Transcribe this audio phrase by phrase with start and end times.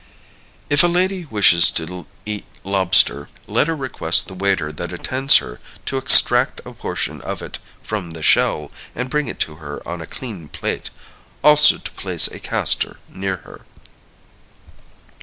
[0.67, 5.59] If a lady wishes to eat lobster, let her request the waiter that attends her
[5.85, 10.01] to extract a portion of it from the shell, and bring it to her on
[10.01, 10.89] a clean plate
[11.43, 13.63] also to place a castor near her.